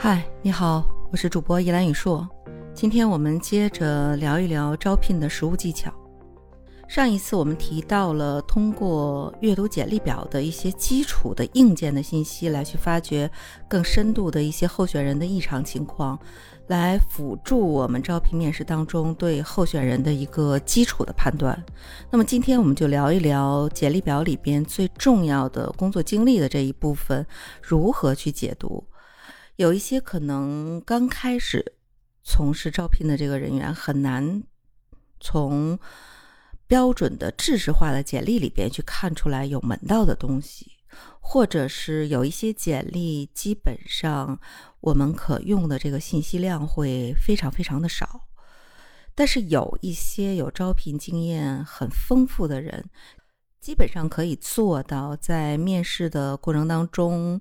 [0.00, 2.24] 嗨，你好，我是主播依兰雨硕。
[2.72, 5.92] 今天我们接着聊一聊招聘的实务技巧。
[6.86, 13.28] 上一次我们提到了通过阅读简历表的一些基础的硬件的信息，来去发掘
[13.66, 16.16] 更深度的一些候选人的异常情况，
[16.68, 21.60] 来辅助我们招聘面试当中对候选人的一个基础的判断。
[22.08, 27.26] 那么今天我们就聊一聊简历表里边最重要的工作经历的这一部分
[27.60, 28.84] 如何去解读。
[29.58, 31.74] 有一些可能刚开始
[32.22, 34.44] 从事招聘的这个人员很难
[35.18, 35.76] 从
[36.68, 40.70] 标准的制式化的简历里边去看出来有门道的东西，
[41.18, 44.38] 或者是有一些简历基本上
[44.78, 48.28] 我们可用的这个信息量会非常非常的少，
[49.16, 52.88] 但是有一些有招聘经验很丰富的人，
[53.60, 57.40] 基本上可以做到在面试的过程当中。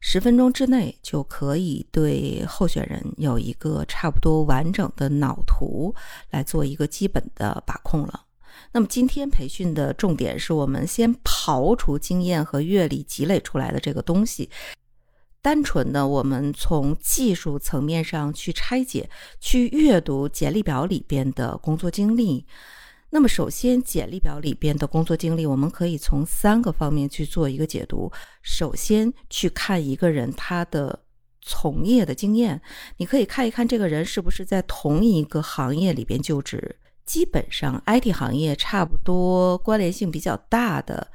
[0.00, 5.94] 十分钟之内就可以对候选人有一个差不多完整的脑图
[6.30, 8.24] 来做一个基本的把控了。
[8.72, 14.50] 那么今天培训的重点是我们先刨除经验和阅历积累出来的这个东西，
[15.42, 19.08] 单纯的我们从技术层面上去拆解、
[19.40, 22.46] 去阅读简历表里边的工作经历。
[23.08, 28.10] 那么，首先，简历表里边的工作经历，我们可以从三个方面去做一个解读。
[28.42, 30.98] 首先，去看一个人他的
[31.40, 32.60] 从业的经验，
[32.96, 36.76] 你可以看一看这个人是不是在同一个行业里边就职。
[37.06, 41.06] 基本上，IT 行业差不多关联性比较大的，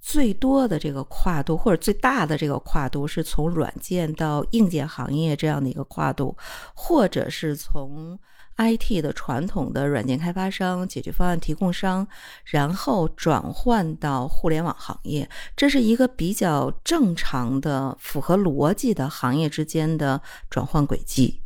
[0.00, 6.36] 最多的这个跨度或者最大的这个跨度，是从软件到硬件行业这样的一个跨度，
[6.72, 8.16] 或者是从。
[8.56, 12.06] IT 的传统的软件开发商、解决方案提供商，
[12.44, 21.42] 然后转换到互联网行业，这是一个比较正常的、符合逻辑的行业之间的转换轨迹。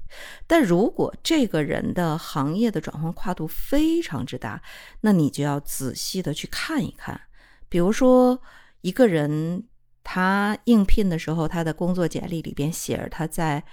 [0.47, 4.61] 但如果这个人的行业的转换跨度非常之大，
[5.01, 7.21] 那你就要仔细的去看一看。
[7.69, 8.41] 比如说，
[8.81, 9.65] 一个人
[10.03, 13.65] 他应聘的时候，他的工作简历里边写着他在。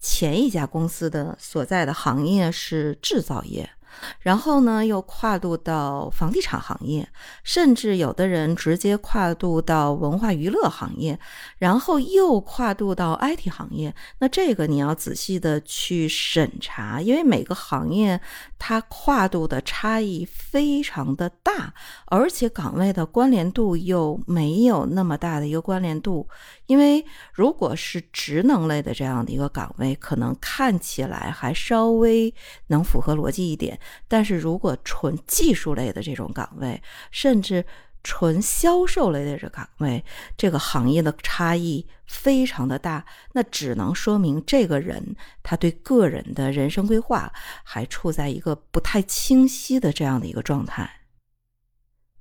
[0.00, 3.70] 前一家公司的所在的行业是制造业。
[4.20, 7.06] 然后呢，又跨度到房地产行业，
[7.42, 11.18] 甚至有的人直接跨度到文化娱乐行业，
[11.58, 13.92] 然后又跨度到 IT 行业。
[14.20, 18.18] 那这个你要仔细的去审查，因为每个行业
[18.60, 21.74] 它跨度的差异非常的大，
[22.06, 26.28] 而且岗位的关联度又没有那么大的一个关联度。
[26.70, 32.32] 因为如果是职能类的这样的一个岗位，可能看起来还稍微
[32.68, 33.76] 能符合逻辑一点。
[34.06, 37.66] 但是如果纯技术类的这种岗位，甚至
[38.04, 40.04] 纯销售类的这岗位，
[40.36, 47.32] 这个行业的差异非常的大，那只能说明这个人他对个人的人生规划
[47.64, 50.99] 还处在一个不太清晰的这样的一个状态。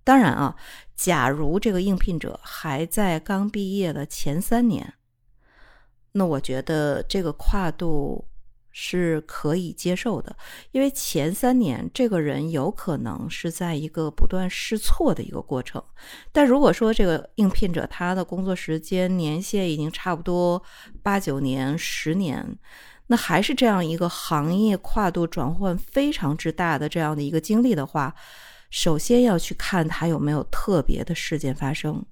[0.04, 0.56] 当然啊，
[0.96, 4.94] 假如这个应聘者还在刚毕业的前三年，
[6.12, 8.26] 那我觉得这个跨度。
[8.72, 10.34] 是可以接受的，
[10.72, 15.84] 因为前三年这个人有可能是在一个不断试错的一个过程。
[16.32, 20.62] 但如果说这个应聘者他的工作时间年限已经差不多
[21.02, 22.58] 八九年、十年，
[23.08, 28.14] 那还是这样一个行业跨度转换非常之大的这样的一个经历的话，
[28.70, 32.06] 首先要去看他有没有特别的事件发生。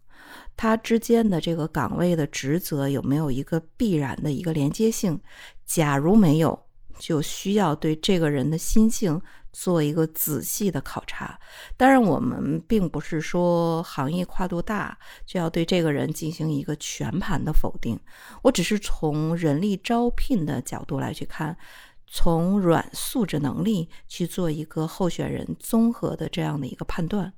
[0.56, 5.20] 他之间的这个岗位的职责有没有一个必然的一个连接性？
[5.66, 6.60] 假如没有，
[6.98, 9.22] 就需要对这个人的心性
[9.54, 11.40] 做一个仔细的考察。
[11.78, 17.98] 当然，我们并不是说行业跨度大就要对这个人进行一个全盘的否定。
[18.42, 21.56] 我只是从人力招聘的角度来去看，
[22.08, 27.34] 从软素质能力去做一个候选人综合的这样的一个判断。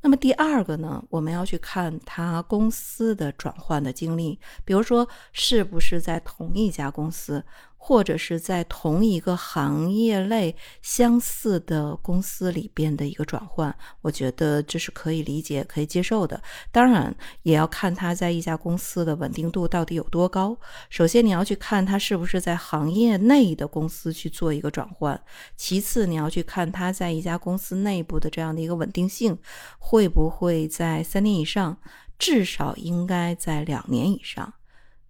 [0.00, 7.44] 那么第二个呢，我们要去看他公司的转换的经历，比如说是不是在同一家公司。
[7.86, 16.42] 或者是在同一个行业类相似的公司里边的一个转换，我觉得这是可以理解、可以接受的。
[16.72, 20.56] 当然，也要看他在一家公司的稳定度到底有多高。
[20.88, 25.14] 首先，你要去看他是不是在行业内的公司去做一个转换；
[25.54, 29.36] 其次，你要去看他在一家公司内部的这样的一个稳定性，
[29.78, 31.76] 会不会在三年以上，
[32.18, 34.54] 至少应该在两年以上。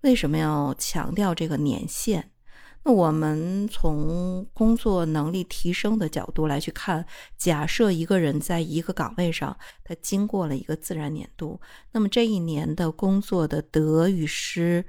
[0.01, 2.33] 为什么要强调这个年限？
[2.85, 7.05] 那我们从工作能力提升的角度来去看，
[7.37, 11.61] 假设一个人在一个岗位上，他经过了一个自然年度，
[11.93, 14.85] 那么这一年的工作的得与失，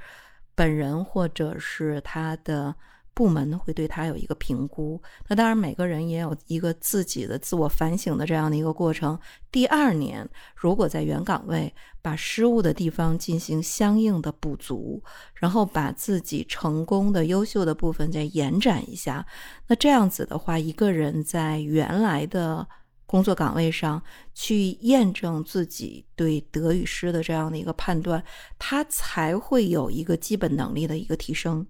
[0.54, 2.76] 本人或者是他的。
[3.16, 9.18] 部门会对他有一个评估，那当然每个人也有一个自己的自我反省的这样的一个过程。
[9.50, 15.02] 第二年，如果在原岗位把失误的地方进行相应的补足，
[15.34, 19.26] 然后把自己成功的、优秀的部分再延展一下，
[19.68, 22.68] 那这样子的话，一个人在原来的
[23.06, 24.02] 工作岗位上
[24.34, 28.22] 去验证自己对得与失的这样的一个判断，
[28.60, 31.66] 他才会有一个基本能力的一个提升。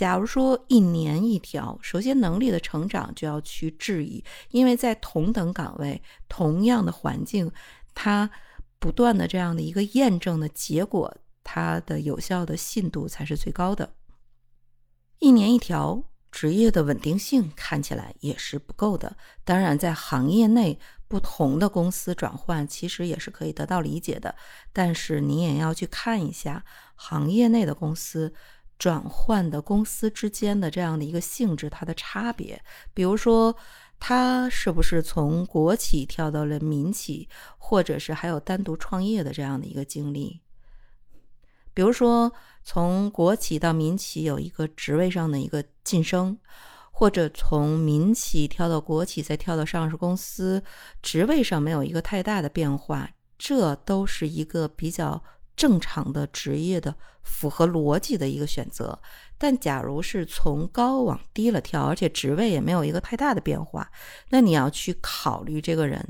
[0.00, 7.52] 假如说一年一条，首先能力的成长就要去质疑，因为在同等岗位、同样的环境，
[7.94, 8.30] 它
[8.78, 11.14] 不断的这样的一个验证的结果，
[11.44, 13.92] 它的有效的信度才是最高的。
[15.18, 19.18] 一年一条，职业的稳定性看起来也是不够的。
[19.44, 24.34] 当然，在行业内不同的公司转换，其实也是可以得到理解的，
[24.72, 26.64] 但是你也要去看一下
[26.94, 28.32] 行业内的公司。
[28.80, 32.58] 转换的公司之间的这样的一个性质，它的差别，
[32.94, 33.54] 比如说，
[33.98, 37.28] 他是不是从国企跳到了民企，
[37.58, 40.40] 或者是还有单独创业的这样的一个经历，
[41.74, 42.32] 比如说
[42.64, 46.38] 从国企到民企有一个职位上的一个晋升，
[46.90, 50.62] 或者从民企跳到国企再跳到上市公司，
[51.02, 55.22] 职位上没有一个太大的变化，这都是一个比较。
[55.60, 58.98] 正常的职业的符合逻辑的一个选择，
[59.36, 63.90] 但假如是从高往低了跳，而且职位也没有一个太大的变化，
[64.30, 66.02] 那你要去考虑这个人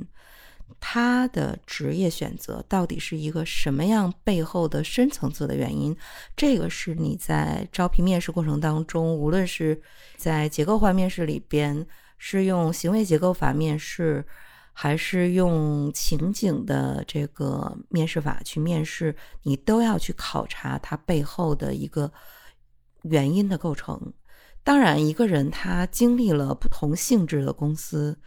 [0.79, 5.95] 他的职业选择到底是一个什么样背后的深层次的原因。
[6.37, 9.83] 这个是你在招聘面试过程当中，无论是
[10.17, 11.85] 在结构化面试里边，
[12.19, 14.25] 是用行为结构法面试。
[14.83, 22.11] 还是用情景的这个面试法去面试，你都要去考察他背后的一个
[23.03, 24.11] 原因的构成。
[24.65, 28.19] 当然，一个人他经历了不同性质的公司。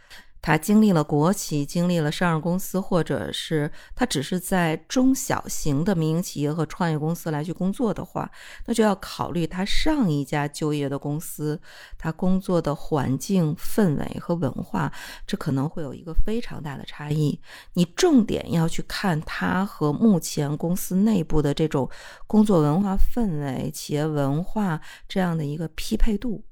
[0.46, 8.30] 他经历了国企，经历了上市公司，或者是他只是在中小型的民营企业和创业公司来去工作的话，
[8.66, 11.58] 那就要考虑他上一家就业的公司，
[11.96, 14.92] 他工作的环境氛围和文化，
[15.26, 17.40] 这可能会有一个非常大的差异。
[17.72, 21.88] 你重点要去看他和目前公司内部的这种
[22.26, 26.44] 工作文化氛围、企业文化这样的一个匹配度，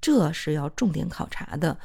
[0.00, 1.78] 这是要重点考察的。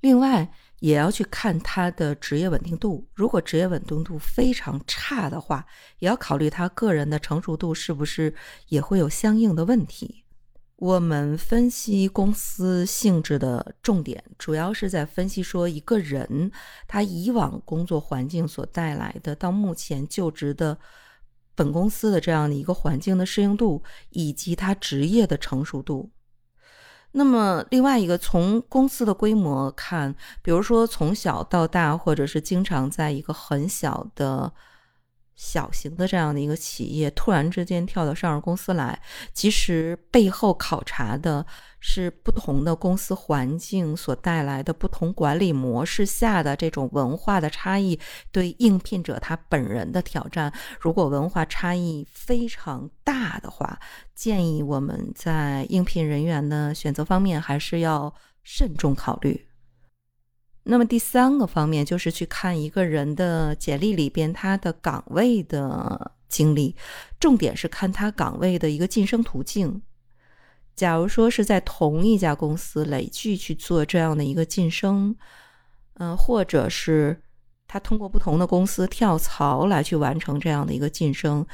[0.00, 0.50] 另外。
[0.80, 3.06] 也要去看他的职业稳定度。
[3.14, 5.64] 如果职业稳定度非常差的话，
[6.00, 8.34] 也要考虑他个人的成熟度是不是
[8.68, 10.24] 也会有相应的问题。
[10.76, 16.50] 我们分析公司性质的重点，主要是在分析说一个人
[16.88, 20.78] 他以往工作环境所带来的，到目前就职的
[21.54, 26.10] 本公司的这样的一个环境的适应度，以及他职业的成熟度。
[27.12, 34.52] 那么，另外一个从公司的规模看，比如说从小到大，或者是经常在一个很小的。
[35.36, 39.00] 小型的这样的一个企业突然之间跳到上市公司来，
[39.32, 41.44] 其实背后考察的
[41.80, 47.98] 是不同的公司环境所带来的不同管理模式下的这种文化的差异，
[48.30, 50.52] 对应聘者他本人的挑战。
[50.78, 53.78] 如果文化差异非常大的话，
[54.14, 59.49] 建议我们在应聘人员的选择方面还是要慎重考虑。
[60.62, 66.76] 那么第三个方面就是去看一个人的简历里边他的岗位的经历，
[67.18, 69.82] 重点是看他岗位的一个晋升途径。
[70.76, 75.16] 假如说是在同一家公司累计去做这样的一个晋升，
[75.94, 77.20] 嗯，或者是
[77.66, 81.44] 他通过不同的公司跳槽来去完成这样的一个晋升，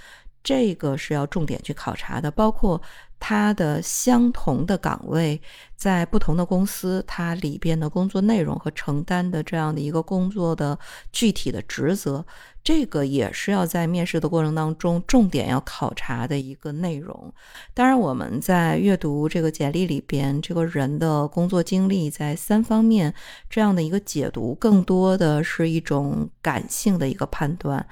[0.42, 2.80] 这个是要重点去考察的，包括。
[3.18, 5.40] 他的相同的岗位，
[5.74, 10.78] 在不同的公司，它里边的工作内容和承担的这样的一个工作的
[11.12, 12.24] 具体的职责。
[12.62, 17.32] 这个也是要在面试的过程当中重点要考察的一个内容。
[17.72, 23.14] 当然，我们在阅读这个简历里边，这个人的工作经历在三方面
[23.48, 27.86] 这样的一个解读，更多的是一种感性的一个判断，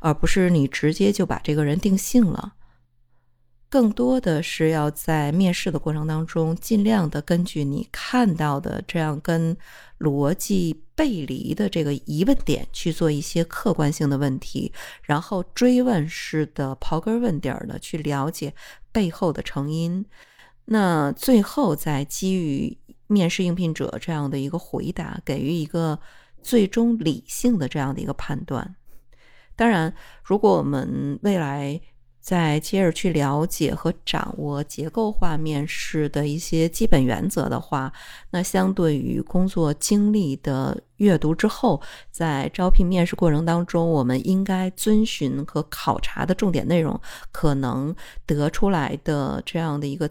[0.00, 2.52] 而不是你直接就把这个人定性了。
[3.70, 9.56] 更多的是要在面试的过程当中，尽量的根据你看到的这样跟
[9.98, 14.72] 逻辑背离的这个疑问点去做一些客观性的问题，
[15.02, 18.54] 然后追问式的刨根问底的去了解
[18.90, 20.04] 背后的成因。
[20.64, 25.98] 那最后再基于面试应聘者这样的一个回答，给予一个
[26.42, 28.76] 最终理性的这样的一个判断。
[29.56, 31.80] 当然，如果我们未来，
[32.28, 37.90] 再接着去了解和掌握结构化面试的一些基本原则的话，
[38.28, 41.80] 那相对于工作经历的阅读之后，
[42.10, 47.00] 在招聘面试过程当中，我们应该遵循和考察的重点内容，
[47.32, 50.10] 可能得出来的这样的一个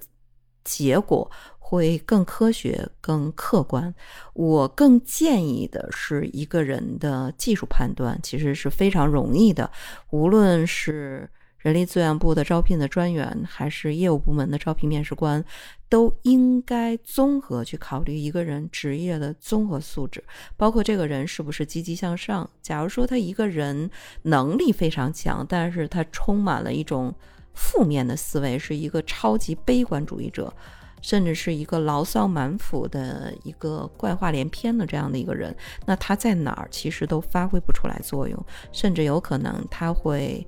[0.63, 1.29] 结果。
[1.59, 3.93] 会更科学、更客观。
[4.33, 9.69] 我更建议的是，一个人的技术判断其实是非常容易的。
[10.11, 15.43] 无论是人力资源部的招聘的专员，还是业务部门的招聘面试官，
[15.89, 20.23] 都应该综合去考虑一个人职业的综合素质，
[20.55, 22.49] 包括这个人是不是积极向上。
[22.61, 23.89] 假如说他一个人
[24.21, 27.13] 能力非常强，但是他充满了一种
[27.53, 30.53] 负面的思维，是一个超级悲观主义者。
[30.99, 40.45] 甚至是一个牢骚满腹的一个怪话连篇的这样的一个人，那他在哪儿其实都发挥不出来作用，甚至有可能他会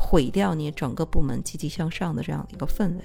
[0.00, 3.02] 毁掉你整个部门积极向上的这样的一个氛围。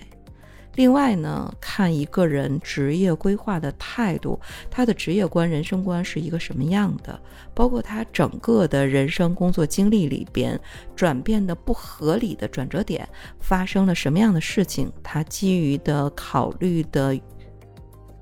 [0.75, 7.19] 另外呢，看一个人职业规划的态度，他的职业观、人生观是一个什么样的，
[7.53, 10.59] 包括他整个的人生工作经历里边
[10.95, 13.07] 转变的不合理的转折点
[13.39, 17.19] 发生了什么样的事情，他基于的考虑的。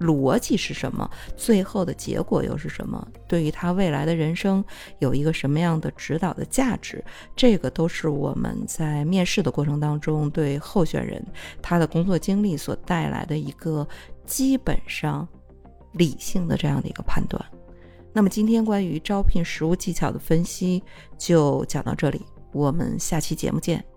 [0.02, 1.10] 逻辑是什么？
[1.38, 3.08] 最后的结果又是什么？
[3.28, 4.64] 对于他未来的人生
[5.00, 7.04] 有一个什么样的指导的价值？
[7.36, 11.24] 这个都是我们在面试的过程当中对候选人
[11.62, 13.88] 他的工作经历所带来的一个
[14.26, 15.28] 基本上
[15.94, 17.44] 理性的这样的一个判断。
[18.14, 20.84] 那么今天关于招聘实务技巧的分析
[21.18, 23.91] 就讲到这里，我们下期节目见。